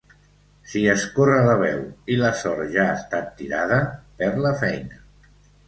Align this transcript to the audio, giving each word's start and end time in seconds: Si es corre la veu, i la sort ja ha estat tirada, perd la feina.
Si 0.69 0.79
es 0.93 1.03
corre 1.17 1.35
la 1.47 1.53
veu, 1.59 1.83
i 2.15 2.17
la 2.23 2.33
sort 2.41 2.73
ja 2.79 2.87
ha 2.87 2.97
estat 3.03 3.29
tirada, 3.43 3.81
perd 4.25 4.43
la 4.49 4.59
feina. 4.67 5.03